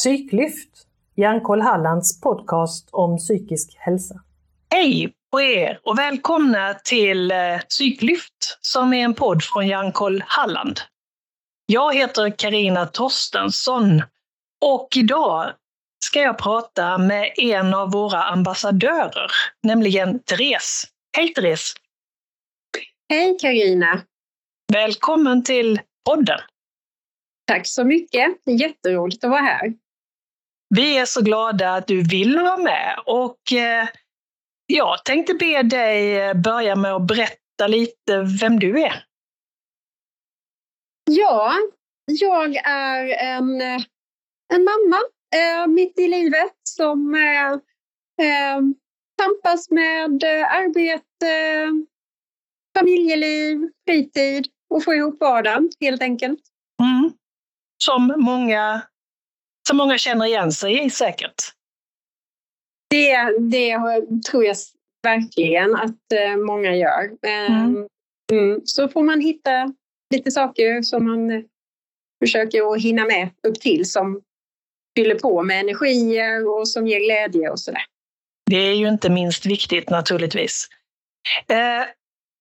[0.00, 0.68] Psyklyft,
[1.16, 4.14] Hjärnkoll Hallands podcast om psykisk hälsa.
[4.70, 10.80] Hej på er och välkomna till eh, Psyklyft som är en podd från Hjärnkoll Halland.
[11.66, 14.02] Jag heter Karina Torstensson
[14.60, 15.52] och idag
[16.04, 19.30] ska jag prata med en av våra ambassadörer,
[19.62, 20.86] nämligen Therese.
[21.16, 21.74] Hej Therese!
[23.08, 24.02] Hej Karina!
[24.72, 25.80] Välkommen till
[26.10, 26.40] podden!
[27.46, 28.26] Tack så mycket!
[28.46, 29.74] Jätteroligt att vara här.
[30.74, 33.88] Vi är så glada att du vill vara med och eh,
[34.66, 39.04] jag tänkte be dig eh, börja med att berätta lite vem du är.
[41.10, 41.54] Ja,
[42.06, 43.60] jag är en,
[44.54, 45.00] en mamma
[45.36, 47.52] eh, mitt i livet som eh,
[48.26, 48.60] eh,
[49.18, 51.86] tampas med eh, arbete,
[52.78, 56.40] familjeliv, fritid och få ihop vardagen helt enkelt.
[56.82, 57.12] Mm.
[57.84, 58.82] Som, många,
[59.70, 61.42] som många känner igen sig i säkert.
[62.90, 63.78] Det, det
[64.30, 64.56] tror jag
[65.02, 67.10] verkligen att eh, många gör.
[67.26, 67.86] Mm.
[68.32, 68.60] Mm.
[68.64, 69.72] Så får man hitta
[70.14, 71.44] lite saker som man
[72.24, 74.22] försöker att hinna med upp till som
[74.98, 77.82] fyller på med energier och som ger glädje och sådär.
[78.50, 80.68] Det är ju inte minst viktigt naturligtvis.
[81.48, 81.86] Eh,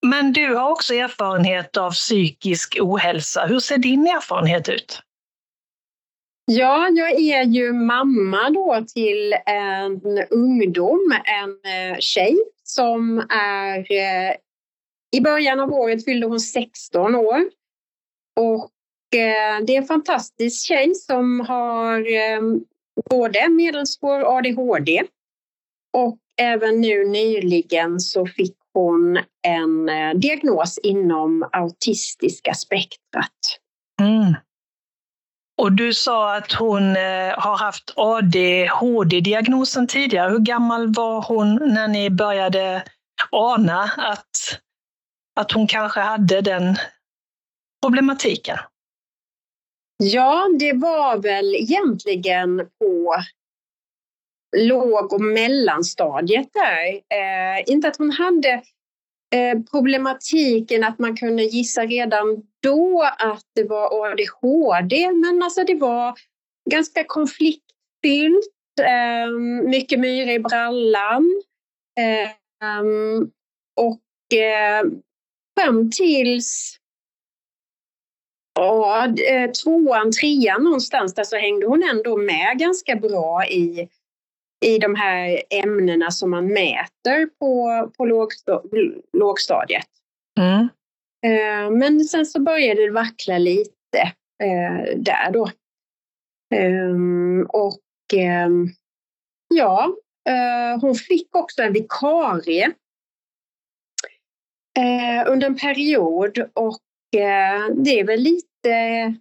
[0.08, 3.46] men du har också erfarenhet av psykisk ohälsa.
[3.46, 5.02] Hur ser din erfarenhet ut?
[6.52, 14.36] Ja, jag är ju mamma då till en ungdom, en eh, tjej som är eh,
[15.12, 17.50] i början av året fyllde hon 16 år.
[18.36, 18.72] Och
[19.20, 22.06] eh, det är en fantastisk tjej som har
[23.10, 25.04] både medelsvår ADHD
[25.98, 29.90] och även nu nyligen så fick hon en
[30.20, 33.60] diagnos inom autistiska spektrat.
[34.02, 34.34] Mm.
[35.60, 40.32] Och du sa att hon eh, har haft ADHD-diagnosen tidigare.
[40.32, 42.84] Hur gammal var hon när ni började
[43.32, 44.30] ana att,
[45.40, 46.76] att hon kanske hade den
[47.84, 48.58] problematiken?
[49.98, 53.16] Ja, det var väl egentligen på
[54.58, 56.94] låg och mellanstadiet där.
[56.94, 58.62] Eh, inte att hon hade
[59.32, 65.76] Eh, problematiken att man kunde gissa redan då att det var ADHD, men alltså det
[65.76, 66.14] var
[66.70, 71.42] ganska konfliktfyllt, ehm, mycket myra i brallan.
[72.00, 73.32] Ehm,
[73.76, 74.84] och eh,
[75.60, 76.80] fram tills
[78.60, 83.90] Ja, eh, tvåan, trean någonstans där så hängde hon ändå med ganska bra i,
[84.66, 88.06] i de här ämnena som man mäter på, på
[89.14, 89.88] lågstadiet.
[90.40, 90.70] Mm.
[91.26, 94.02] Eh, men sen så började det vackla lite
[94.44, 95.50] eh, där då.
[96.56, 97.80] Ehm, och
[98.14, 98.68] ehm,
[99.48, 99.96] ja,
[100.82, 102.72] hon fick också en vikarie
[105.28, 106.80] under en period och
[107.76, 109.12] det är väl lite eh,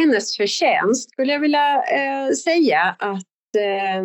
[0.00, 4.02] hennes förtjänst skulle jag vilja eh, säga att eh,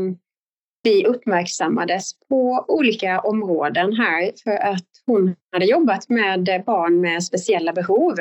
[0.84, 7.74] vi uppmärksammades på olika områden här för att hon hade jobbat med barn med speciella
[7.74, 8.20] behov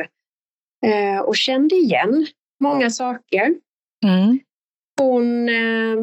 [0.86, 2.26] eh, och kände igen
[2.60, 3.54] många saker.
[4.04, 4.40] Mm.
[5.00, 5.96] Hon eh,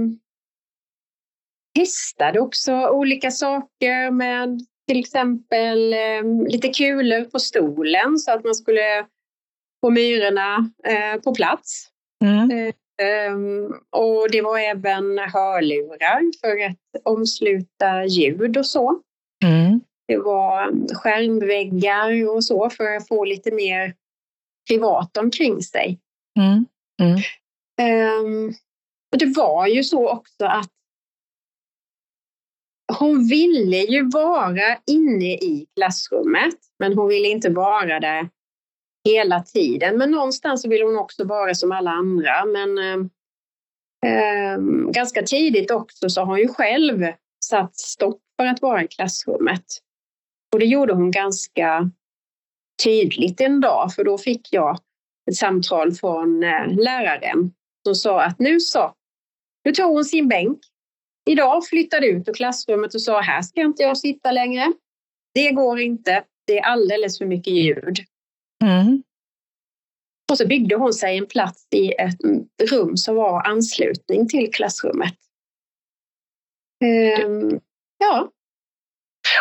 [1.75, 8.55] testade också olika saker med till exempel eh, lite kulor på stolen så att man
[8.55, 9.05] skulle
[9.81, 10.71] på myrorna
[11.23, 11.87] på plats.
[12.23, 12.71] Mm.
[12.99, 19.01] Eh, ehm, och det var även hörlurar för att omsluta ljud och så.
[19.45, 19.81] Mm.
[20.07, 23.95] Det var skärmväggar och så för att få lite mer
[24.69, 25.99] privat omkring sig.
[26.39, 26.65] Mm.
[27.81, 28.53] Um,
[29.11, 30.71] och det var ju så också att
[32.99, 38.29] hon ville ju vara inne i klassrummet, men hon ville inte vara där
[39.05, 39.97] hela tiden.
[39.97, 42.45] Men någonstans vill hon också vara som alla andra.
[42.45, 43.05] Men eh,
[44.11, 44.59] eh,
[44.91, 47.05] ganska tidigt också så har hon ju själv
[47.45, 49.65] satt stopp för att vara i klassrummet.
[50.53, 51.91] Och det gjorde hon ganska
[52.83, 54.79] tydligt en dag, för då fick jag
[55.29, 57.51] ett samtal från eh, läraren
[57.83, 58.93] som sa att nu så,
[59.65, 60.59] nu tog hon sin bänk.
[61.29, 64.73] Idag flyttade ut ur klassrummet och sa här ska inte jag sitta längre.
[65.33, 66.23] Det går inte.
[66.47, 67.97] Det är alldeles för mycket ljud.
[68.63, 69.03] Mm.
[70.31, 72.17] Och så byggde hon sig en plats i ett
[72.71, 75.15] rum som var anslutning till klassrummet.
[77.25, 77.59] Um,
[77.97, 78.31] ja.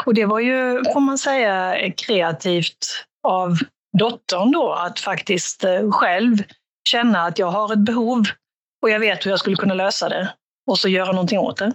[0.06, 2.86] Och det var ju, får man säga, kreativt
[3.22, 3.56] av
[3.98, 6.36] dottern då att faktiskt eh, själv
[6.88, 8.24] känna att jag har ett behov
[8.82, 10.34] och jag vet hur jag skulle kunna lösa det
[10.66, 11.74] och så göra någonting åt det.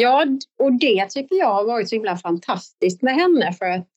[0.00, 0.26] Ja,
[0.58, 3.88] och det tycker jag har varit så himla fantastiskt med henne för att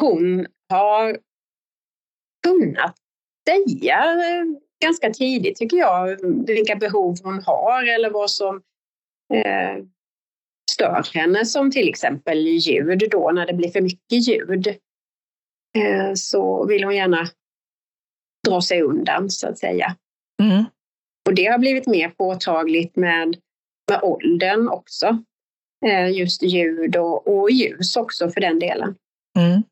[0.00, 1.18] hon har
[2.46, 2.96] kunnat
[3.48, 4.16] säga
[4.84, 8.62] ganska tidigt, tycker jag, vilka behov hon har eller vad som
[9.34, 9.84] eh,
[10.70, 14.66] stör henne, som till exempel ljud då, när det blir för mycket ljud.
[15.78, 17.28] Eh, så vill hon gärna
[18.48, 19.96] dra sig undan, så att säga.
[20.42, 20.64] Mm.
[21.28, 23.36] Och det har blivit mer påtagligt med,
[23.90, 25.22] med åldern också.
[25.86, 28.94] Eh, just ljud och, och ljus också för den delen.
[29.38, 29.62] Mm.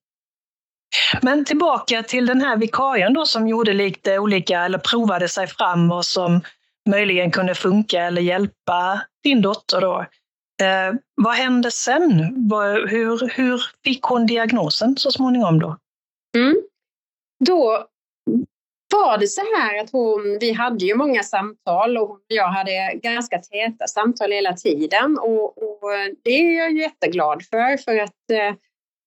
[1.23, 5.93] Men tillbaka till den här vikarien då som gjorde lite olika, eller provade sig fram
[5.93, 6.41] och som
[6.91, 10.07] möjligen kunde funka eller hjälpa din dotter då.
[10.63, 12.13] Eh, vad hände sen?
[12.89, 15.77] Hur, hur fick hon diagnosen så småningom då?
[16.37, 16.57] Mm.
[17.45, 17.87] Då
[18.93, 23.39] var det så här att hon, vi hade ju många samtal och jag hade ganska
[23.39, 25.91] täta samtal hela tiden och, och
[26.25, 28.55] det är jag jätteglad för för att eh,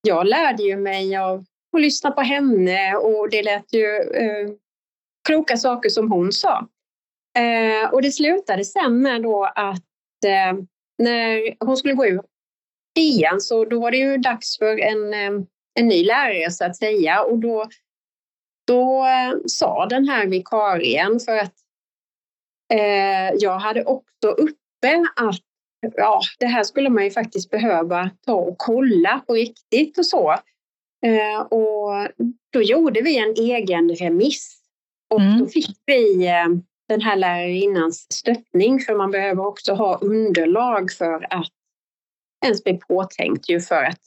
[0.01, 1.45] jag lärde ju mig av
[1.77, 4.49] och lyssna på henne och det lät ju eh,
[5.27, 6.67] kloka saker som hon sa.
[7.37, 10.63] Eh, och det slutade sen med då att eh,
[10.97, 12.21] när hon skulle gå ur
[12.95, 15.43] tian så då var det ju dags för en, eh,
[15.79, 17.69] en ny lärare så att säga och då
[18.67, 21.53] då eh, sa den här vikarien, för att
[22.73, 25.41] eh, jag hade också uppe att
[25.95, 30.35] ja, det här skulle man ju faktiskt behöva ta och kolla på riktigt och så.
[31.05, 32.07] Eh, och
[32.53, 34.57] då gjorde vi en egen remiss
[35.09, 35.39] och mm.
[35.39, 36.47] då fick vi eh,
[36.89, 41.51] den här lärarinnans stöttning för man behöver också ha underlag för att
[42.45, 44.05] ens bli påtänkt ju för att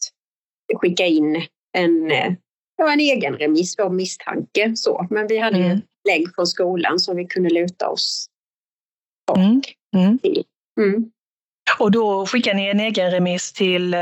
[0.74, 1.42] skicka in
[1.78, 2.32] en eh,
[2.76, 4.72] ja, en egen remiss av misstanke.
[4.76, 5.06] Så.
[5.10, 5.80] Men vi hade mm.
[6.08, 8.26] lägg från skolan som vi kunde luta oss
[9.36, 9.62] mm.
[9.96, 10.18] Mm.
[10.18, 10.44] till.
[10.80, 11.10] Mm.
[11.78, 13.94] Och då skickade ni en egen remiss till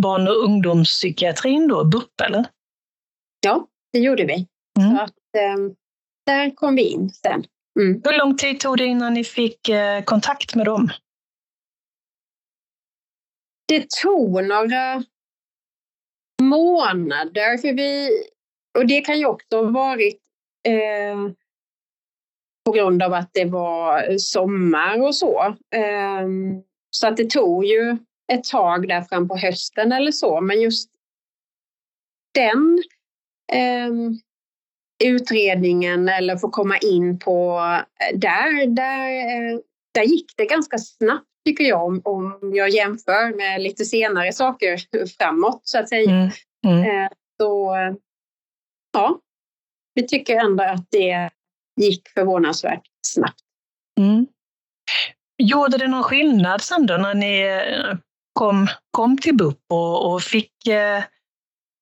[0.00, 2.46] barn och ungdomspsykiatrin då, BUP eller?
[3.40, 4.46] Ja, det gjorde vi.
[4.80, 4.96] Mm.
[4.96, 5.74] Så att, eh,
[6.26, 7.44] där kom vi in sen.
[7.80, 8.02] Mm.
[8.04, 10.88] Hur lång tid tog det innan ni fick eh, kontakt med dem?
[13.68, 15.04] Det tog några
[16.42, 17.58] månader.
[17.58, 18.08] För vi,
[18.78, 20.20] och det kan ju också ha varit
[20.68, 21.32] eh,
[22.64, 25.56] på grund av att det var sommar och så.
[25.74, 26.28] Eh,
[26.90, 27.96] så att det tog ju
[28.32, 30.40] ett tag där fram på hösten eller så.
[30.40, 30.90] Men just
[32.34, 32.82] den
[33.52, 33.90] eh,
[35.04, 37.60] utredningen eller få komma in på
[38.14, 39.58] där, där, eh,
[39.94, 45.06] där gick det ganska snabbt tycker jag, om, om jag jämför med lite senare saker
[45.18, 46.10] framåt så att säga.
[46.10, 46.30] Mm.
[46.66, 47.04] Mm.
[47.04, 47.76] Eh, så
[48.92, 49.20] ja,
[49.94, 51.30] vi tycker ändå att det
[51.80, 53.40] gick förvånansvärt snabbt.
[54.00, 54.26] Mm.
[55.38, 57.96] Gjorde det någon skillnad sen då när ni eh,
[58.32, 61.04] kom, kom till BUP och, och fick, eh,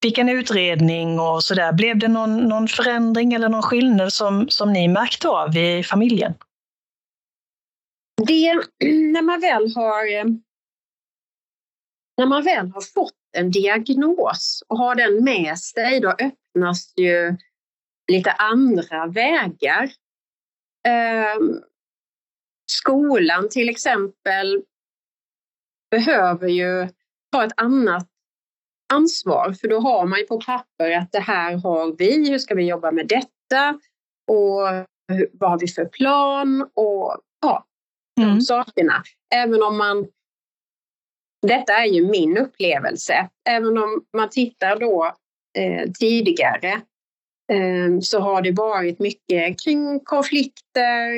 [0.02, 1.72] fick en utredning och så där.
[1.72, 6.34] Blev det någon, någon förändring eller någon skillnad som, som ni märkte av i familjen?
[8.26, 8.54] det,
[9.12, 10.24] när man väl har eh,
[12.16, 17.36] när man väl har fått en diagnos och har den med sig, då öppnas ju
[18.12, 19.84] lite andra vägar.
[20.86, 21.40] Eh,
[22.72, 24.62] skolan till exempel
[25.90, 26.88] behöver ju
[27.32, 28.06] ta ett annat
[28.92, 32.54] ansvar, för då har man ju på papper att det här har vi, hur ska
[32.54, 33.78] vi jobba med detta
[34.26, 34.86] och
[35.32, 37.66] vad har vi för plan och ja,
[38.20, 38.34] mm.
[38.34, 39.02] de sakerna.
[39.34, 40.08] Även om man...
[41.46, 43.28] Detta är ju min upplevelse.
[43.48, 45.14] Även om man tittar då
[45.58, 46.72] eh, tidigare
[47.52, 51.16] eh, så har det varit mycket kring konflikter,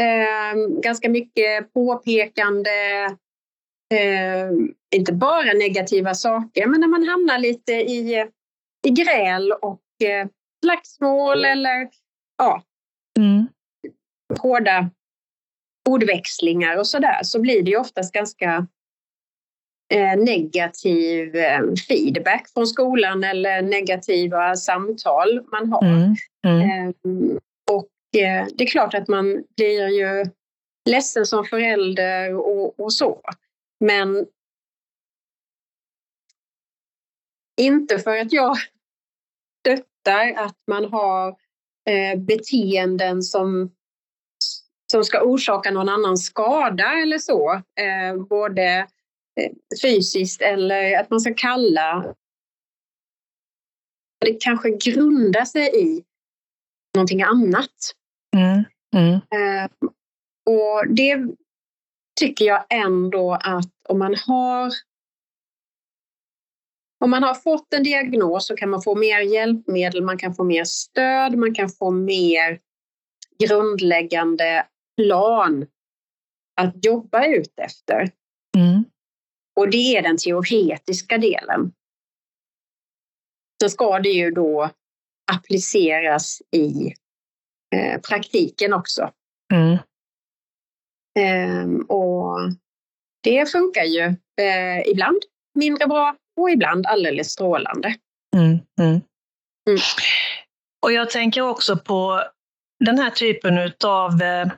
[0.00, 2.70] eh, ganska mycket påpekande,
[3.94, 4.50] eh,
[4.96, 8.26] inte bara negativa saker, men när man hamnar lite i,
[8.86, 10.28] i gräl och eh,
[10.64, 11.88] slagsmål eller
[12.38, 12.62] ja,
[13.18, 13.46] mm.
[14.38, 14.90] hårda
[15.88, 18.66] ordväxlingar och sådär så blir det ju oftast ganska
[19.94, 25.84] eh, negativ eh, feedback från skolan eller negativa samtal man har.
[25.84, 26.14] Mm.
[26.46, 26.88] Mm.
[26.88, 26.94] Eh,
[27.70, 30.26] och det är klart att man blir ju
[30.90, 33.20] ledsen som förälder och, och så.
[33.80, 34.26] Men
[37.60, 38.56] inte för att jag
[39.60, 41.36] stöttar att man har
[42.16, 43.70] beteenden som
[44.90, 47.52] som ska orsaka någon annan skada eller så.
[47.54, 48.86] Eh, både
[49.40, 52.14] eh, fysiskt eller att man ska kalla.
[54.20, 56.04] Det kanske grundar sig i
[56.94, 57.94] någonting annat.
[58.36, 58.64] Mm.
[58.96, 59.14] Mm.
[59.14, 59.70] Eh,
[60.46, 61.26] och det
[62.20, 64.72] tycker jag ändå att om man har
[67.04, 70.44] om man har fått en diagnos så kan man få mer hjälpmedel, man kan få
[70.44, 72.60] mer stöd, man kan få mer
[73.38, 75.66] grundläggande plan
[76.60, 78.10] att jobba ut efter.
[78.56, 78.84] Mm.
[79.56, 81.72] Och det är den teoretiska delen.
[83.62, 84.70] Så ska det ju då
[85.32, 86.94] appliceras i
[87.76, 89.12] eh, praktiken också.
[89.52, 89.78] Mm.
[91.18, 92.38] Ehm, och
[93.22, 94.02] det funkar ju
[94.40, 95.18] eh, ibland
[95.58, 97.94] mindre bra och ibland alldeles strålande.
[98.36, 98.58] Mm.
[98.80, 99.00] Mm.
[99.68, 99.80] Mm.
[100.82, 102.24] Och jag tänker också på
[102.84, 104.48] den här typen av eh,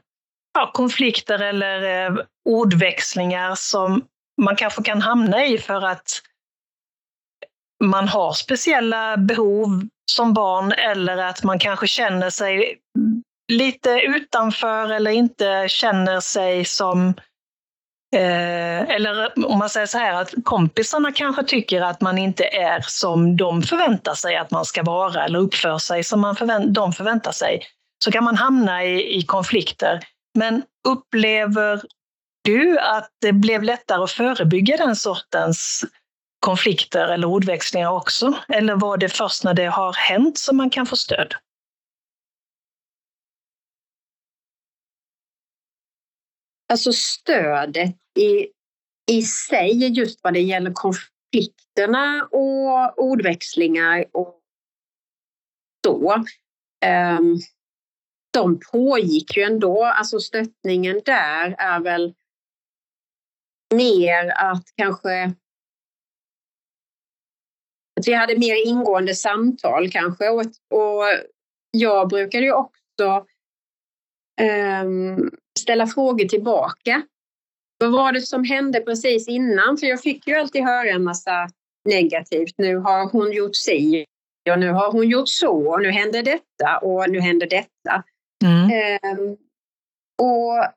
[0.55, 2.17] ja, konflikter eller eh,
[2.49, 4.05] ordväxlingar som
[4.43, 6.23] man kanske kan hamna i för att
[7.85, 12.79] man har speciella behov som barn eller att man kanske känner sig
[13.49, 17.09] lite utanför eller inte känner sig som
[18.17, 22.85] eh, eller om man säger så här att kompisarna kanske tycker att man inte är
[22.87, 26.93] som de förväntar sig att man ska vara eller uppför sig som man förvänt de
[26.93, 27.63] förväntar sig.
[28.05, 30.01] Så kan man hamna i, i konflikter.
[30.39, 31.83] Men upplever
[32.45, 35.85] du att det blev lättare att förebygga den sortens
[36.41, 38.35] konflikter eller ordväxlingar också?
[38.49, 41.35] Eller var det först när det har hänt som man kan få stöd?
[46.73, 48.49] Alltså stödet i,
[49.11, 54.41] i sig, just vad det gäller konflikterna och ordväxlingar och
[55.85, 56.15] så.
[56.87, 57.39] Um,
[58.33, 59.85] de pågick ju ändå.
[59.85, 62.15] Alltså stöttningen där är väl
[63.75, 65.25] mer att kanske
[68.01, 71.05] att vi hade mer ingående samtal kanske och, och
[71.71, 73.27] jag brukade ju också
[74.83, 75.31] um,
[75.61, 77.03] ställa frågor tillbaka.
[77.79, 79.77] Vad var det som hände precis innan?
[79.79, 81.49] För jag fick ju alltid höra en massa
[81.85, 82.55] negativt.
[82.59, 84.07] Nu har hon gjort si
[84.51, 88.05] och nu har hon gjort så och nu händer detta och nu händer detta.
[88.45, 89.19] Mm.
[89.19, 89.37] Um,
[90.19, 90.73] och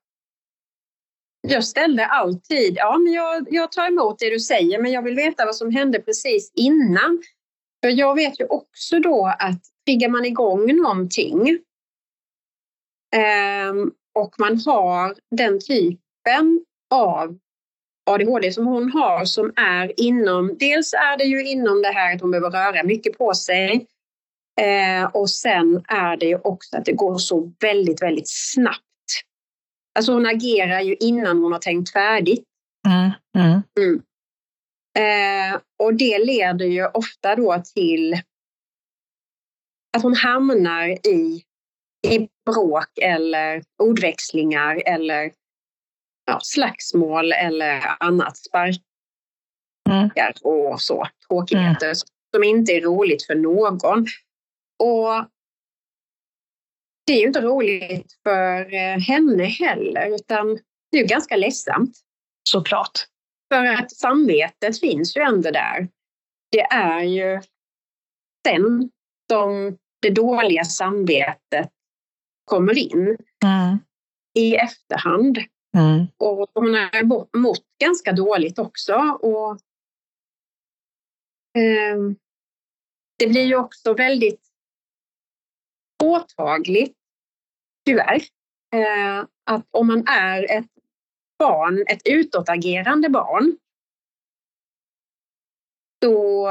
[1.47, 5.15] jag ställde alltid, ja men jag, jag tar emot det du säger men jag vill
[5.15, 7.23] veta vad som hände precis innan.
[7.83, 11.59] För jag vet ju också då att triggar man igång någonting
[13.71, 17.37] um, och man har den typen av
[18.05, 22.21] ADHD som hon har som är inom, dels är det ju inom det här att
[22.21, 23.87] hon behöver röra mycket på sig
[24.61, 28.81] eh, och sen är det ju också att det går så väldigt, väldigt snabbt.
[29.95, 32.43] Alltså hon agerar ju innan hon har tänkt färdigt.
[32.87, 33.11] Mm.
[33.37, 33.61] Mm.
[33.79, 34.01] Mm.
[34.97, 38.13] Eh, och det leder ju ofta då till
[39.97, 41.43] att hon hamnar i,
[42.05, 45.31] i bråk eller ordväxlingar eller
[46.25, 48.37] ja, slagsmål eller annat.
[48.37, 48.81] Sparkar
[49.89, 50.09] Mm.
[50.43, 51.07] och så.
[51.27, 51.93] Tråkigheter
[52.35, 54.05] som inte är roligt för någon.
[54.79, 55.25] Och
[57.05, 60.59] det är ju inte roligt för eh, henne heller, utan
[60.91, 61.97] det är ju ganska ledsamt.
[62.49, 62.99] Såklart.
[63.53, 65.87] För att samvetet finns ju ändå där.
[66.51, 67.41] Det är ju
[68.47, 68.89] sen
[69.31, 71.69] som det dåliga samvetet
[72.45, 73.77] kommer in Mm.
[74.33, 75.37] i efterhand.
[75.77, 76.05] Mm.
[76.17, 78.93] Och hon har mått ganska dåligt också.
[79.21, 79.59] Och,
[81.57, 82.15] ehm,
[83.19, 84.41] det blir ju också väldigt
[85.99, 86.97] påtagligt,
[87.85, 88.21] tyvärr,
[88.73, 90.71] eh, att om man är ett
[91.39, 93.57] barn, ett utåtagerande barn,
[96.01, 96.47] då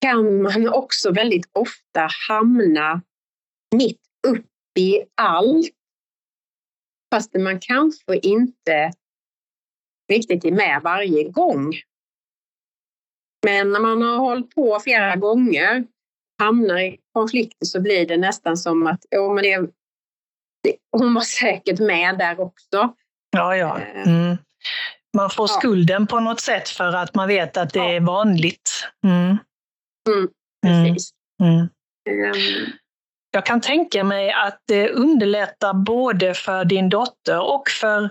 [0.00, 3.02] kan man också väldigt ofta hamna
[3.72, 4.46] mitt upp
[4.78, 5.66] i allt
[7.14, 8.92] fast man kanske inte
[10.12, 11.72] riktigt är med varje gång.
[13.46, 15.84] Men när man har hållit på flera gånger,
[16.38, 19.56] hamnar i konflikter så blir det nästan som att oh, men det,
[20.62, 22.94] det, hon var säkert med där också.
[23.30, 23.80] Ja, ja.
[23.80, 24.36] Eh, Mm.
[25.16, 25.58] Man får Ja.
[25.58, 27.92] skulden på något sätt för att man vet att det Ja.
[27.92, 28.70] är vanligt.
[29.04, 29.36] Mm.
[30.08, 30.28] Mm,
[30.66, 30.84] Mm.
[30.94, 31.10] precis.
[31.42, 31.66] Mm.
[33.34, 38.10] Jag kan tänka mig att det underlättar både för din dotter och för,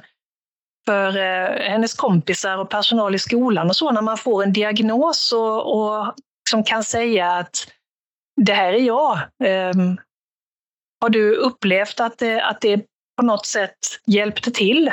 [0.85, 5.31] för eh, hennes kompisar och personal i skolan och så när man får en diagnos
[5.31, 6.13] och, och
[6.49, 7.67] som kan säga att
[8.41, 9.19] det här är jag.
[9.75, 9.97] Um,
[11.01, 12.85] har du upplevt att det, att det
[13.17, 14.91] på något sätt hjälpte till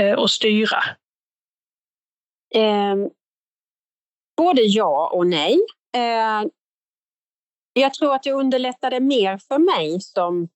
[0.00, 0.82] uh, att styra?
[2.54, 3.10] Um,
[4.36, 5.54] både ja och nej.
[5.96, 6.50] Uh,
[7.72, 10.48] jag tror att det underlättade mer för mig som,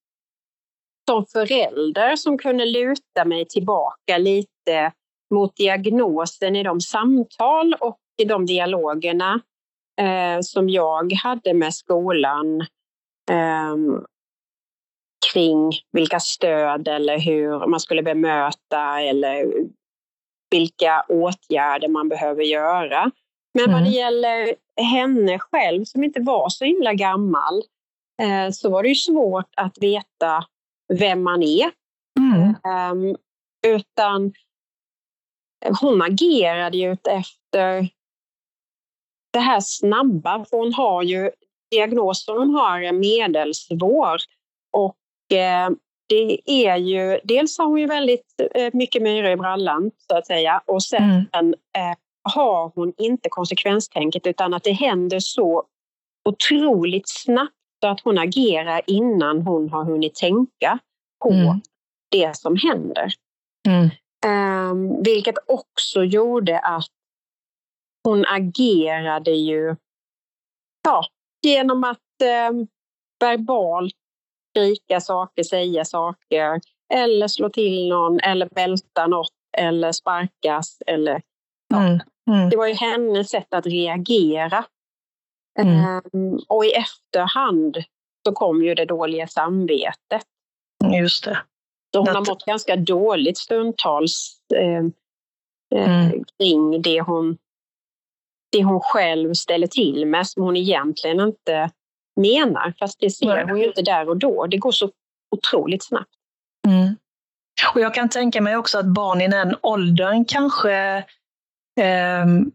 [1.08, 4.92] som förälder som kunde luta mig tillbaka lite
[5.34, 9.40] mot diagnosen i de samtal och i de dialogerna
[10.00, 12.60] eh, som jag hade med skolan
[13.30, 13.76] eh,
[15.32, 19.52] kring vilka stöd eller hur man skulle bemöta eller
[20.50, 23.10] vilka åtgärder man behöver göra.
[23.54, 23.74] Men mm.
[23.74, 27.62] vad det gäller henne själv som inte var så himla gammal
[28.22, 30.44] eh, så var det ju svårt att veta
[30.98, 31.70] vem man är.
[32.18, 32.54] Mm.
[32.92, 33.16] Um,
[33.66, 34.32] utan
[35.80, 37.88] hon agerade ju efter
[39.32, 41.30] det här snabba, för hon har ju
[41.70, 44.16] diagnosen hon har är medelsvår
[44.72, 45.70] och eh,
[46.08, 50.26] det är ju, dels har hon ju väldigt eh, mycket myror i brallan så att
[50.26, 51.54] säga och sen mm.
[51.54, 55.64] eh, har hon inte konsekvenstänket utan att det händer så
[56.28, 60.78] otroligt snabbt att hon agerar innan hon har hunnit tänka
[61.24, 61.60] på mm.
[62.10, 63.12] det som händer.
[63.68, 63.90] Mm.
[64.26, 66.90] Um, vilket också gjorde att
[68.04, 69.76] hon agerade ju
[70.84, 71.06] ja,
[71.42, 71.98] genom att
[72.50, 72.66] um,
[73.20, 73.94] verbalt
[74.50, 76.60] skrika saker, säga saker
[76.94, 80.82] eller slå till någon eller välta något eller sparkas.
[80.86, 81.22] Eller,
[81.74, 82.00] ja.
[82.30, 82.50] Mm.
[82.50, 84.64] Det var ju hennes sätt att reagera.
[85.60, 86.00] Mm.
[86.12, 87.76] Um, och i efterhand
[88.26, 90.24] så kom ju det dåliga samvetet.
[91.00, 91.38] Just det.
[91.94, 94.84] Så hon har mått ganska dåligt stundtals eh,
[95.80, 96.24] eh, mm.
[96.38, 97.38] kring det hon,
[98.52, 101.70] det hon själv ställer till med som hon egentligen inte
[102.20, 102.74] menar.
[102.78, 104.46] Fast det ser hon ju inte där och då.
[104.46, 104.90] Det går så
[105.36, 106.14] otroligt snabbt.
[106.66, 106.96] Mm.
[107.74, 111.04] Och jag kan tänka mig också att barn i den åldern kanske
[111.80, 112.52] Ehm,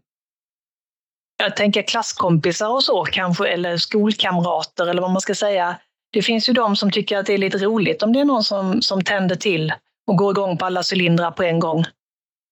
[1.36, 5.76] jag tänker klasskompisar och så kanske, eller skolkamrater eller vad man ska säga.
[6.12, 8.44] Det finns ju de som tycker att det är lite roligt om det är någon
[8.44, 9.72] som, som tänder till
[10.06, 11.84] och går igång på alla cylindrar på en gång.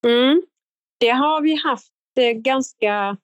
[0.07, 0.43] Mm.
[1.01, 3.17] Det har vi haft eh, ganska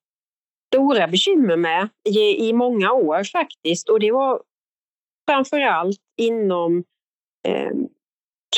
[0.75, 3.89] stora bekymmer med i, i många år faktiskt.
[3.89, 4.43] Och det var
[5.31, 6.85] framför allt inom
[7.49, 7.71] eh,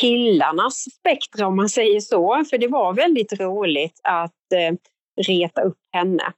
[0.01, 2.45] killarnas spektra om man säger så.
[2.51, 4.77] För det var väldigt roligt att eh,
[5.27, 6.33] reta upp henne.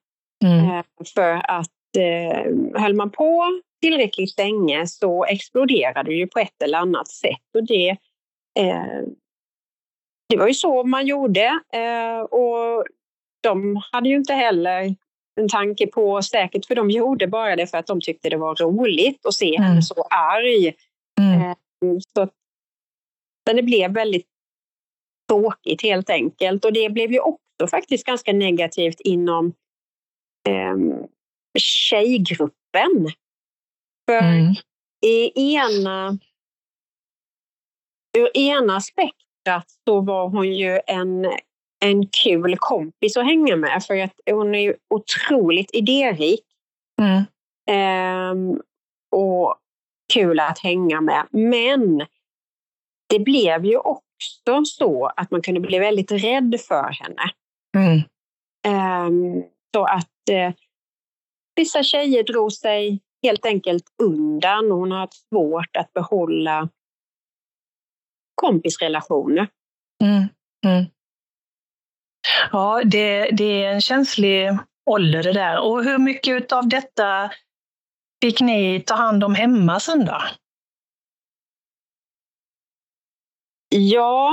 [0.44, 0.70] Mm.
[0.70, 6.62] Eh, för att eh, höll man på tillräckligt länge så exploderade det ju på ett
[6.64, 7.54] eller annat sätt.
[7.54, 7.88] Och det,
[8.58, 9.02] eh,
[10.28, 11.60] det var ju så man gjorde.
[11.72, 12.84] Eh, och
[13.42, 14.94] de hade ju inte heller
[15.40, 18.54] en tanke på, säkert för de gjorde bara det för att de tyckte det var
[18.54, 19.68] roligt att se mm.
[19.68, 20.74] henne så arg.
[21.20, 21.40] Mm.
[21.40, 21.56] Eh,
[22.14, 22.28] så
[23.48, 24.26] men det blev väldigt
[25.28, 26.64] tråkigt helt enkelt.
[26.64, 29.52] Och det blev ju också faktiskt ganska negativt inom
[30.48, 31.06] eh,
[31.58, 33.12] tjejgruppen.
[34.06, 34.54] För mm.
[35.06, 36.18] i ena,
[38.18, 41.24] ur ena spektrat så var hon ju en,
[41.84, 46.44] en kul kompis att hänga med för att hon är ju otroligt idérik.
[47.00, 47.24] Mm.
[47.70, 48.58] Eh,
[49.11, 49.56] och
[50.12, 51.26] kul att hänga med.
[51.30, 52.06] Men
[53.08, 57.22] det blev ju också så att man kunde bli väldigt rädd för henne.
[57.76, 58.02] Mm.
[59.06, 59.44] Um,
[59.74, 60.54] så att uh,
[61.56, 66.68] vissa tjejer drog sig helt enkelt undan och hon har haft svårt att behålla
[68.34, 69.48] kompisrelationer.
[70.04, 70.28] Mm.
[70.66, 70.84] Mm.
[72.52, 74.58] Ja, det, det är en känslig
[74.90, 75.60] ålder det där.
[75.60, 77.30] Och hur mycket av detta
[78.22, 80.22] fick ni ta hand om hemma sen då?
[83.68, 84.33] Ja,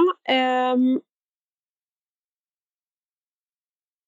[0.74, 1.02] um,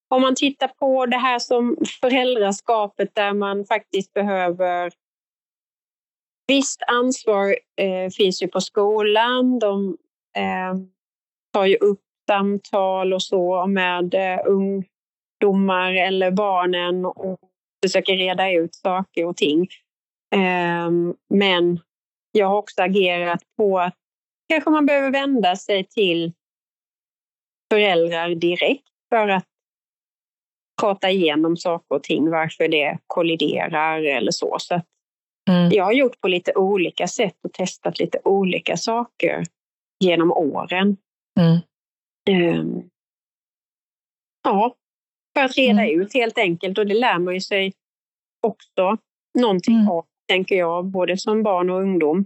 [0.09, 4.91] om man tittar på det här som föräldraskapet där man faktiskt behöver
[6.47, 9.59] Visst ansvar eh, finns ju på skolan.
[9.59, 9.97] De
[10.37, 10.75] eh,
[11.53, 17.39] tar ju upp samtal och så med eh, ungdomar eller barnen och
[17.85, 19.67] försöker reda ut saker och ting.
[20.35, 20.91] Eh,
[21.29, 21.79] men
[22.31, 23.95] jag har också agerat på att
[24.49, 26.33] kanske man behöver vända sig till
[27.71, 29.45] föräldrar direkt för att
[30.81, 34.55] prata igenom saker och ting, varför det kolliderar eller så.
[34.59, 34.81] så
[35.49, 35.69] mm.
[35.71, 39.43] Jag har gjort på lite olika sätt och testat lite olika saker
[39.99, 40.97] genom åren.
[41.39, 42.59] Mm.
[42.59, 42.89] Um,
[44.43, 44.75] ja,
[45.33, 46.01] för att reda mm.
[46.01, 47.73] ut helt enkelt och det lär man ju sig
[48.41, 48.97] också
[49.39, 49.89] någonting mm.
[49.89, 52.25] av, tänker jag, både som barn och ungdom.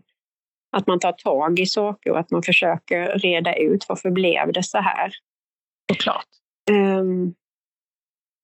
[0.72, 4.64] Att man tar tag i saker och att man försöker reda ut varför blev det
[4.64, 5.12] så här.
[5.92, 6.28] Såklart.
[6.72, 7.36] Um,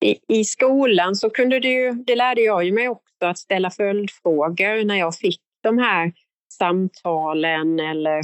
[0.06, 3.72] i, I skolan så kunde det ju, det lärde jag ju mig också, att ställa
[3.72, 6.13] följdfrågor när jag fick de här
[6.54, 8.24] samtalen eller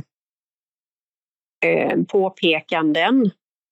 [1.65, 3.25] eh, påpekanden.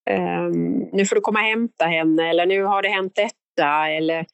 [0.10, 0.50] Eh,
[0.94, 4.26] nu får du komma och hämta henne eller nu har det hänt detta eller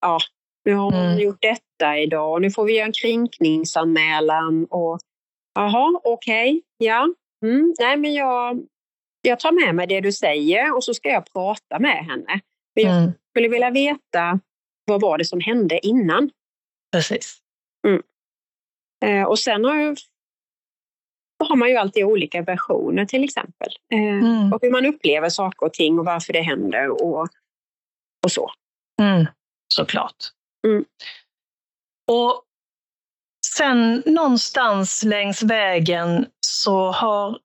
[0.00, 0.18] ja,
[0.64, 1.18] nu har hon mm.
[1.18, 4.98] gjort detta idag och nu får vi göra en kränkningsanmälan och
[5.54, 7.08] jaha, okej, okay, ja,
[7.44, 8.66] mm, nej men jag,
[9.22, 12.40] jag tar med mig det du säger och så ska jag prata med henne.
[12.74, 13.12] Men jag mm.
[13.30, 14.40] skulle vilja veta
[14.84, 16.30] vad var det som hände innan?
[16.92, 17.38] Precis.
[17.86, 18.02] Mm.
[19.04, 19.96] Eh, och sen har, jag,
[21.44, 23.68] har man ju alltid olika versioner till exempel.
[23.92, 24.52] Eh, mm.
[24.52, 27.28] Och hur man upplever saker och ting och varför det händer och,
[28.24, 28.50] och så.
[29.00, 29.26] Mm.
[29.74, 30.16] Såklart.
[30.66, 30.84] Mm.
[32.06, 32.42] Och
[33.56, 37.38] sen någonstans längs vägen så har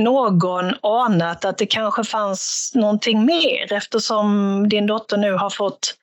[0.00, 5.94] någon anat att det kanske fanns någonting mer eftersom din dotter nu har fått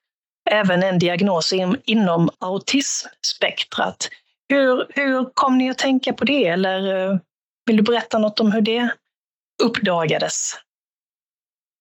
[0.49, 1.53] även en diagnos
[1.85, 4.09] inom autismspektrat.
[4.49, 7.17] Hur, hur kom ni att tänka på det eller eh,
[7.65, 8.89] vill du berätta något om hur det
[9.63, 10.53] uppdagades?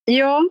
[0.05, 0.43] Ja,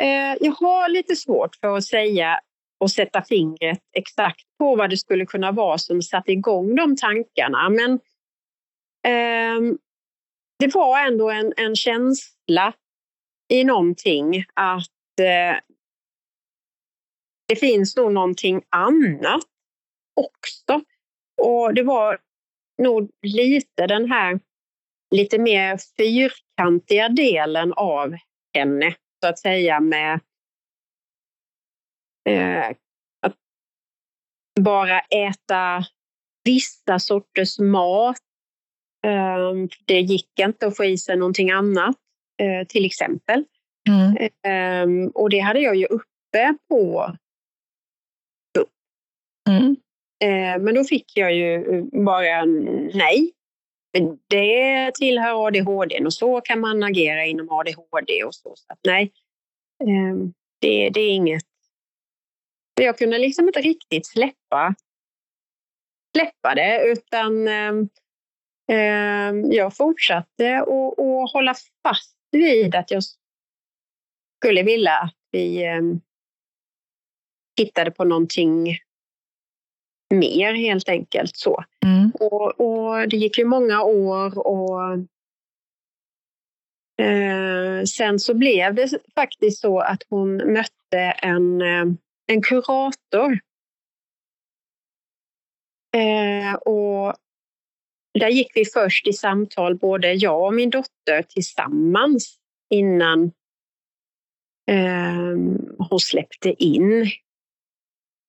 [0.00, 2.40] eh, jag har lite svårt för att säga
[2.80, 7.68] och sätta fingret exakt på vad det skulle kunna vara som satte igång de tankarna.
[7.68, 7.92] Men
[9.04, 9.74] eh,
[10.58, 12.72] det var ändå en, en känsla
[13.48, 15.60] i någonting att eh,
[17.48, 19.44] det finns nog någonting annat
[20.16, 20.84] också.
[21.42, 22.18] Och det var
[22.82, 24.40] nog lite den här
[25.10, 28.16] lite mer fyrkantiga delen av
[28.54, 30.20] henne, så att säga, med
[32.28, 32.68] eh,
[33.26, 33.34] att
[34.60, 35.84] bara äta
[36.44, 38.16] vissa sorters mat.
[39.04, 41.96] Eh, det gick inte att få i sig någonting annat,
[42.42, 43.44] eh, till exempel.
[43.88, 44.30] Mm.
[44.46, 47.12] Ehm, och det hade jag ju uppe på
[49.48, 49.76] Mm.
[50.24, 52.44] Eh, men då fick jag ju bara
[52.94, 53.32] nej.
[54.28, 58.52] Det tillhör ADHD och så kan man agera inom ADHD och så.
[58.56, 59.12] så att, nej,
[59.84, 60.16] eh,
[60.60, 61.44] det, det är inget.
[62.78, 64.74] Jag kunde liksom inte riktigt släppa,
[66.16, 73.02] släppa det utan eh, jag fortsatte att hålla fast vid att jag
[74.40, 75.64] skulle vilja att vi
[77.56, 78.78] tittade på någonting
[80.14, 81.36] mer helt enkelt.
[81.36, 81.64] så.
[81.86, 82.10] Mm.
[82.10, 84.92] Och, och, det gick ju många år och
[87.04, 91.84] eh, sen så blev det faktiskt så att hon mötte en, eh,
[92.28, 93.38] en kurator.
[95.96, 97.14] Eh, och
[98.18, 102.38] där gick vi först i samtal, både jag och min dotter tillsammans
[102.70, 103.24] innan
[104.70, 105.34] eh,
[105.78, 107.10] hon släppte in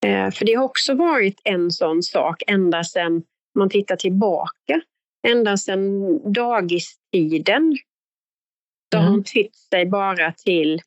[0.05, 3.23] Eh, för det har också varit en sån sak ända sedan
[3.55, 4.81] man tittar tillbaka.
[5.27, 7.77] Ända sedan dagistiden.
[8.91, 9.07] Då mm.
[9.07, 10.81] har hon tytt sig bara till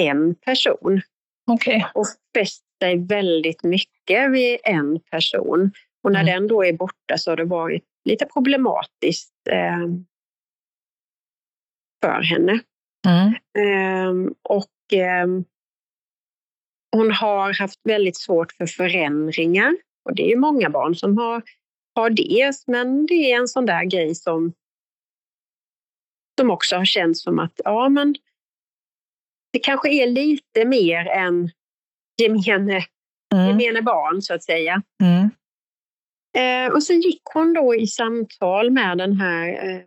[0.00, 1.00] en person.
[1.46, 1.82] Okay.
[1.94, 5.72] Och fäst sig väldigt mycket vid en person.
[6.02, 6.34] Och när mm.
[6.34, 9.86] den då är borta så har det varit lite problematiskt eh,
[12.02, 12.60] för henne.
[13.06, 13.34] Mm.
[13.58, 15.26] Eh, och eh,
[16.96, 19.76] hon har haft väldigt svårt för förändringar.
[20.04, 21.42] Och det är många barn som har,
[21.94, 24.52] har det, men det är en sån där grej som,
[26.40, 28.14] som också har känts som att ja, men
[29.54, 31.50] det kanske är lite mer än
[32.22, 32.84] gemene,
[33.34, 33.46] mm.
[33.48, 34.82] gemene barn, så att säga.
[35.02, 35.30] Mm.
[36.36, 39.82] Eh, och sen gick hon då i samtal med den här eh,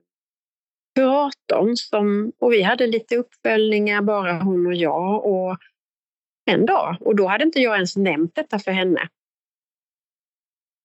[0.96, 5.26] kuratorn som, och vi hade lite uppföljningar, bara hon och jag.
[5.26, 5.58] Och
[6.46, 6.98] en dag.
[7.00, 9.10] Och då hade inte jag ens nämnt detta för henne.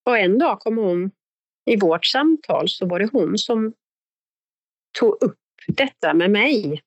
[0.07, 1.11] Och en dag kom hon,
[1.71, 3.73] i vårt samtal så var det hon som
[4.99, 6.83] tog upp detta med mig.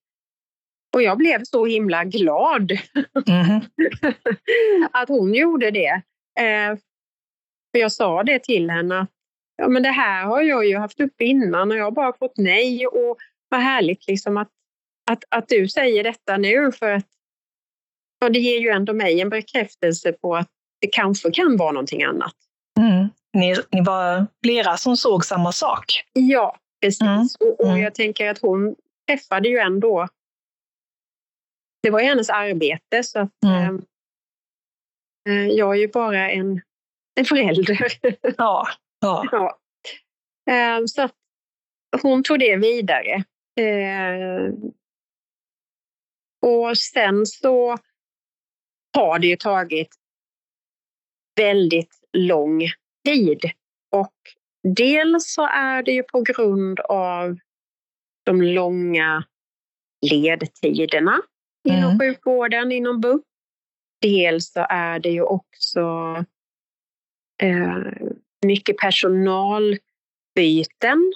[0.96, 2.72] Och jag blev så himla glad
[3.28, 3.62] mm.
[4.92, 6.02] att hon gjorde det.
[6.40, 6.78] Eh,
[7.72, 9.08] för jag sa det till henne
[9.56, 12.38] ja, men det här har jag ju haft upp innan och jag har bara fått
[12.38, 12.88] nej.
[12.88, 13.18] Och
[13.50, 14.50] vad härligt liksom att,
[15.12, 17.08] att, att du säger detta nu för att
[18.26, 20.50] och det ger ju ändå mig en bekräftelse på att
[20.82, 22.36] det kanske kan vara någonting annat.
[22.80, 23.08] Mm.
[23.34, 26.04] Ni, ni var flera som såg samma sak?
[26.14, 27.02] Ja, precis.
[27.02, 27.28] Mm.
[27.40, 27.82] Och, och mm.
[27.82, 28.76] jag tänker att hon
[29.08, 30.08] träffade ju ändå...
[31.86, 33.82] Det var ju hennes arbete så att mm.
[35.30, 36.62] eh, jag är ju bara en,
[37.16, 37.88] en förälder.
[38.38, 38.68] Ja.
[39.02, 39.26] ja.
[39.32, 39.60] ja.
[40.54, 41.16] Eh, så att
[42.02, 43.24] hon tog det vidare.
[43.60, 44.54] Eh,
[46.42, 47.78] och sen så
[48.98, 49.96] har det ju tagit
[51.36, 52.62] väldigt lång
[53.06, 53.42] tid.
[53.92, 54.16] Och
[54.64, 57.38] dels så är det ju på grund av
[58.24, 59.24] de långa
[60.12, 61.22] ledtiderna
[61.66, 62.00] inom mm.
[62.00, 63.24] sjukvården, inom BUP.
[64.02, 65.82] Dels så är det ju också
[67.42, 67.78] eh,
[68.46, 71.14] mycket personalbyten.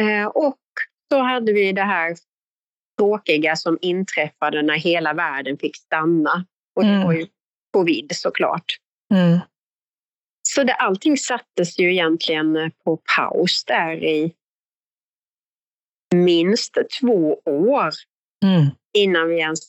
[0.00, 0.58] Eh, och
[1.12, 2.16] så hade vi det här
[2.98, 6.46] tråkiga som inträffade när hela världen fick stanna.
[6.74, 7.30] Och det var ju mm.
[7.72, 8.64] covid såklart.
[9.14, 9.38] Mm.
[10.42, 14.34] Så det, allting sattes ju egentligen på paus där i
[16.14, 17.90] minst två år
[18.44, 18.66] mm.
[18.94, 19.60] Innan vi ens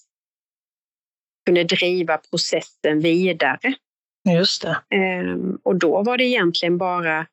[1.46, 3.74] kunde driva processen vidare.
[4.30, 4.78] Just det.
[4.90, 7.28] Ehm, och då var det egentligen bara,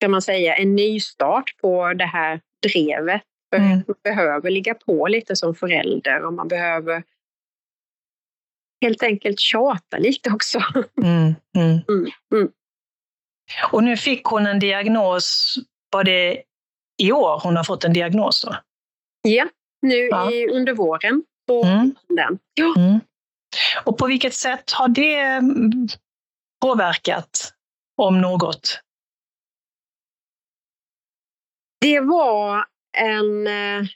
[0.00, 3.22] kan man säga, en nystart på det här drevet.
[3.50, 3.82] För mm.
[3.86, 7.02] Man behöver ligga på lite som förälder och man behöver
[8.84, 10.62] helt enkelt tjata lite också.
[11.02, 11.80] Mm, mm.
[11.88, 12.52] Mm, mm.
[13.72, 15.56] och nu fick hon en diagnos,
[15.90, 16.42] var det
[17.02, 18.42] i år hon har fått en diagnos?
[18.42, 18.56] Då?
[19.22, 19.48] Ja,
[19.84, 20.32] nu ja.
[20.32, 21.24] I, under våren.
[21.46, 21.94] På mm.
[22.08, 22.38] den.
[22.54, 22.74] Ja.
[22.76, 23.00] Mm.
[23.84, 25.88] Och på vilket sätt har det mm,
[26.60, 27.54] påverkat,
[27.96, 28.80] om något?
[31.80, 32.66] Det var
[32.98, 33.88] en, eh,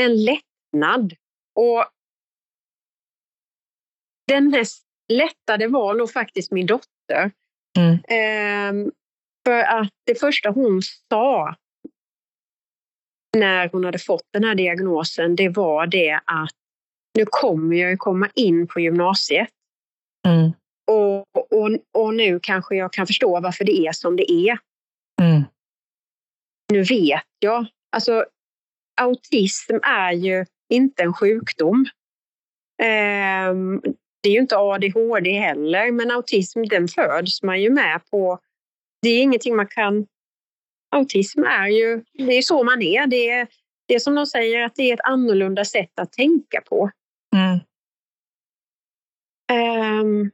[0.00, 1.14] en lättnad.
[1.54, 1.86] Och
[4.26, 7.30] den mest lättade var nog faktiskt min dotter.
[7.78, 7.98] Mm.
[8.08, 8.92] Ehm,
[9.44, 11.54] för att det första hon sa
[13.36, 16.54] när hon hade fått den här diagnosen, det var det att
[17.18, 19.48] nu kommer jag komma in på gymnasiet.
[20.28, 20.52] Mm.
[20.90, 24.58] Och, och, och nu kanske jag kan förstå varför det är som det är.
[25.22, 25.42] Mm.
[26.72, 27.66] Nu vet jag.
[27.96, 28.24] Alltså,
[29.00, 31.86] autism är ju inte en sjukdom.
[32.82, 33.82] Um,
[34.22, 38.38] det är ju inte ADHD heller, men autism den föds man ju med på.
[39.02, 40.06] Det är ingenting man kan...
[40.92, 43.06] Autism är ju, det är så man är.
[43.06, 43.48] Det är,
[43.88, 46.90] det är som de säger, att det är ett annorlunda sätt att tänka på.
[47.36, 47.60] Mm.
[49.52, 50.30] Um,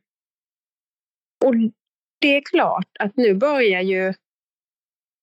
[1.44, 1.55] och
[2.21, 4.14] det är klart att nu börjar ju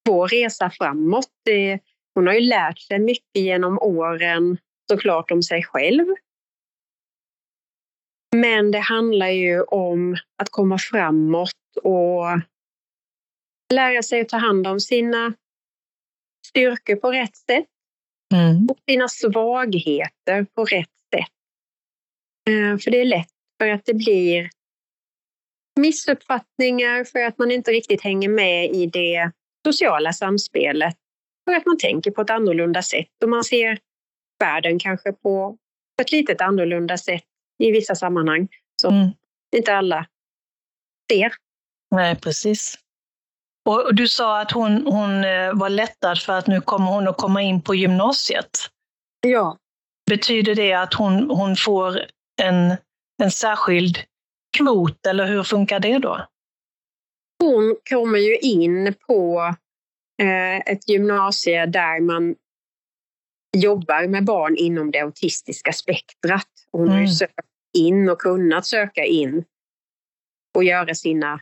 [0.09, 1.31] vår resa framåt.
[1.45, 1.79] Det,
[2.13, 4.57] hon har ju lärt sig mycket genom åren
[4.91, 6.05] såklart om sig själv.
[8.35, 12.25] Men det handlar ju om att komma framåt och
[13.73, 15.33] lära sig att ta hand om sina
[16.47, 17.65] styrkor på rätt sätt
[18.33, 18.67] mm.
[18.69, 21.31] och sina svagheter på rätt sätt.
[22.49, 24.49] Eh, för det är lätt för att det blir
[25.79, 29.31] missuppfattningar för att man inte riktigt hänger med i det
[29.67, 30.97] sociala samspelet.
[31.45, 33.79] För att man tänker på ett annorlunda sätt och man ser
[34.39, 35.57] världen kanske på
[36.01, 37.23] ett litet annorlunda sätt
[37.63, 38.47] i vissa sammanhang
[38.81, 39.09] som mm.
[39.55, 40.07] inte alla
[41.11, 41.31] ser.
[41.91, 42.84] Nej, precis.
[43.65, 47.17] Och du sa att hon, hon eh, var lättad för att nu kommer hon att
[47.17, 48.49] komma in på gymnasiet.
[49.21, 49.57] Ja.
[50.09, 51.99] Betyder det att hon, hon får
[52.41, 52.75] en,
[53.23, 53.97] en särskild
[54.57, 56.25] kvot, eller hur funkar det då?
[57.43, 59.41] Hon kommer ju in på
[60.21, 62.35] eh, ett gymnasie där man
[63.57, 66.49] jobbar med barn inom det autistiska spektrat.
[66.71, 66.91] Hon mm.
[66.91, 67.13] har ju mm.
[67.13, 67.39] sökt
[67.77, 69.43] in och kunnat söka in
[70.55, 71.39] och göra sina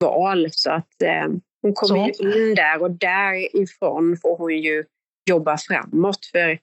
[0.00, 0.48] val.
[0.50, 1.28] Så att eh,
[1.62, 4.84] hon kommer ju in där och därifrån får hon ju
[5.30, 6.26] jobba framåt.
[6.32, 6.58] För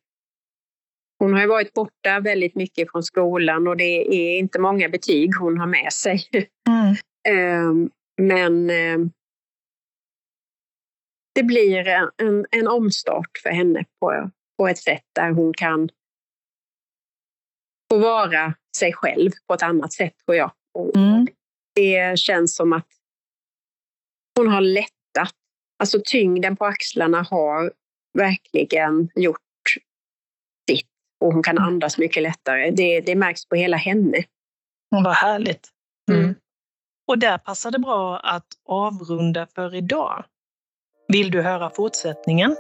[1.20, 5.36] hon har ju varit borta väldigt mycket från skolan och det är inte många betyg
[5.36, 6.24] hon har med sig.
[6.68, 6.96] Mm.
[7.28, 7.90] eh,
[8.22, 9.08] men eh,
[11.36, 15.90] det blir en, en omstart för henne på, på ett sätt där hon kan
[17.92, 20.52] få vara sig själv på ett annat sätt tror jag.
[20.96, 21.28] Mm.
[21.76, 22.88] Det känns som att
[24.36, 25.36] hon har lättat.
[25.80, 27.74] Alltså tyngden på axlarna har
[28.14, 29.38] verkligen gjort
[30.70, 30.88] sitt
[31.20, 31.68] och hon kan mm.
[31.68, 32.72] andas mycket lättare.
[32.72, 34.24] Det, det märks på hela henne.
[34.90, 35.70] Vad härligt.
[36.12, 36.24] Mm.
[36.24, 36.36] mm.
[37.08, 40.26] Och där passar det bra att avrunda för idag.
[41.08, 42.56] Vill du höra fortsättningen?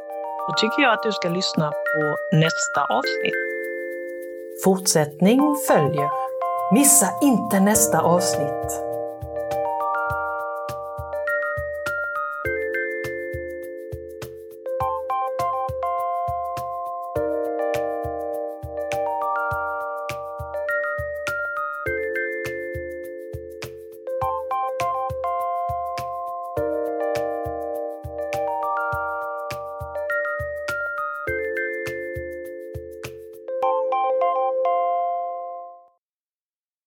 [0.47, 3.33] Då tycker jag att du ska lyssna på nästa avsnitt.
[4.63, 6.09] Fortsättning följer.
[6.73, 8.90] Missa inte nästa avsnitt.